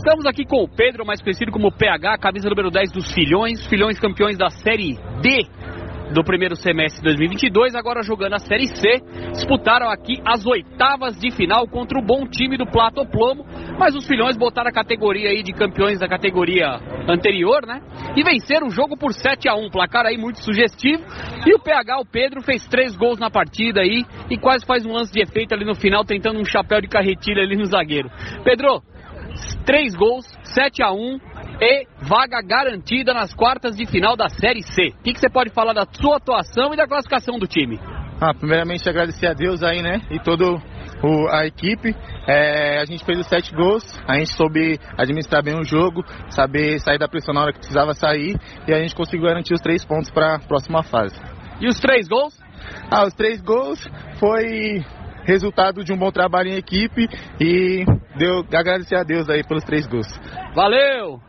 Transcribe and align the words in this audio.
Estamos 0.00 0.24
aqui 0.24 0.46
com 0.46 0.64
o 0.64 0.66
Pedro, 0.66 1.04
mais 1.04 1.20
conhecido 1.20 1.52
como 1.52 1.70
PH, 1.70 2.16
camisa 2.16 2.48
número 2.48 2.70
10 2.70 2.90
dos 2.90 3.12
Filhões, 3.12 3.66
Filhões 3.66 4.00
campeões 4.00 4.38
da 4.38 4.48
Série 4.48 4.98
D 5.20 5.46
do 6.14 6.24
primeiro 6.24 6.56
semestre 6.56 7.02
de 7.02 7.08
2022, 7.08 7.74
agora 7.74 8.02
jogando 8.02 8.32
a 8.34 8.38
Série 8.38 8.66
C. 8.66 9.00
Disputaram 9.32 9.90
aqui 9.90 10.20
as 10.24 10.44
oitavas 10.46 11.18
de 11.20 11.30
final 11.30 11.68
contra 11.68 11.98
o 11.98 12.02
bom 12.02 12.26
time 12.26 12.56
do 12.56 12.66
Plato 12.66 13.04
Plomo, 13.06 13.44
mas 13.78 13.94
os 13.94 14.06
filhões 14.06 14.38
botaram 14.38 14.70
a 14.70 14.72
categoria 14.72 15.28
aí 15.28 15.42
de 15.42 15.52
campeões 15.52 16.00
da 16.00 16.08
categoria 16.08 16.80
anterior, 17.06 17.66
né? 17.66 17.80
E 18.16 18.22
venceram 18.24 18.68
o 18.68 18.70
jogo 18.70 18.96
por 18.96 19.12
7 19.12 19.48
a 19.48 19.54
1 19.54 19.70
placar 19.70 20.06
aí 20.06 20.16
muito 20.16 20.42
sugestivo. 20.42 21.02
E 21.46 21.54
o 21.54 21.58
PH, 21.58 22.00
o 22.00 22.06
Pedro, 22.06 22.40
fez 22.40 22.66
três 22.66 22.96
gols 22.96 23.18
na 23.18 23.30
partida 23.30 23.82
aí 23.82 24.04
e 24.30 24.38
quase 24.38 24.64
faz 24.64 24.84
um 24.84 24.92
lance 24.92 25.12
de 25.12 25.20
efeito 25.20 25.54
ali 25.54 25.64
no 25.64 25.74
final, 25.74 26.04
tentando 26.04 26.40
um 26.40 26.44
chapéu 26.44 26.80
de 26.80 26.88
carretilha 26.88 27.42
ali 27.42 27.54
no 27.54 27.66
zagueiro. 27.66 28.10
Pedro, 28.42 28.82
três 29.70 29.94
gols, 29.94 30.26
7 30.42 30.82
a 30.82 30.90
1 30.90 31.20
e 31.60 31.86
vaga 32.02 32.42
garantida 32.42 33.14
nas 33.14 33.32
quartas 33.32 33.76
de 33.76 33.86
final 33.86 34.16
da 34.16 34.28
Série 34.28 34.62
C. 34.64 34.88
O 34.98 35.02
que, 35.04 35.12
que 35.12 35.20
você 35.20 35.30
pode 35.30 35.50
falar 35.50 35.72
da 35.72 35.86
sua 35.92 36.16
atuação 36.16 36.74
e 36.74 36.76
da 36.76 36.88
classificação 36.88 37.38
do 37.38 37.46
time? 37.46 37.78
Ah, 38.20 38.34
primeiramente 38.34 38.88
agradecer 38.88 39.28
a 39.28 39.32
Deus 39.32 39.62
aí, 39.62 39.80
né? 39.80 40.00
E 40.10 40.18
todo 40.18 40.60
o, 41.04 41.28
a 41.28 41.46
equipe. 41.46 41.94
É, 42.26 42.80
a 42.80 42.84
gente 42.84 43.04
fez 43.04 43.20
os 43.20 43.28
sete 43.28 43.54
gols, 43.54 43.84
a 44.08 44.18
gente 44.18 44.34
soube 44.34 44.76
administrar 44.98 45.40
bem 45.40 45.54
o 45.56 45.62
jogo, 45.62 46.02
saber 46.30 46.80
sair 46.80 46.98
da 46.98 47.06
pressão 47.06 47.32
na 47.32 47.42
hora 47.42 47.52
que 47.52 47.60
precisava 47.60 47.94
sair 47.94 48.36
e 48.66 48.74
a 48.74 48.78
gente 48.80 48.96
conseguiu 48.96 49.26
garantir 49.28 49.54
os 49.54 49.60
três 49.60 49.84
pontos 49.84 50.10
para 50.10 50.34
a 50.34 50.38
próxima 50.40 50.82
fase. 50.82 51.14
E 51.60 51.68
os 51.68 51.78
três 51.78 52.08
gols? 52.08 52.36
Ah, 52.90 53.06
os 53.06 53.14
três 53.14 53.40
gols 53.40 53.88
foi 54.18 54.84
resultado 55.24 55.84
de 55.84 55.92
um 55.92 55.96
bom 55.96 56.10
trabalho 56.10 56.48
em 56.48 56.56
equipe 56.56 57.06
e 57.40 57.84
deu 58.20 58.44
agradecer 58.52 58.96
a 58.96 59.02
Deus 59.02 59.28
aí 59.30 59.42
pelos 59.42 59.64
três 59.64 59.86
gols. 59.86 60.06
Valeu! 60.54 61.20